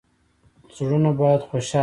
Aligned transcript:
زړونه 0.75 1.09
باید 1.19 1.41
خوشحاله 1.49 1.67
شي 1.69 1.79